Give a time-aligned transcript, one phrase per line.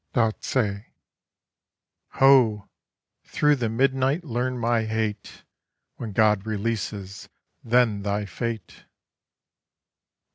[0.15, 0.85] DARZÉ:
[2.13, 2.67] 'Ho!
[3.23, 5.43] Thro' the Midnight learn my hate.
[5.97, 7.29] When God releases,
[7.63, 8.85] then thy fate.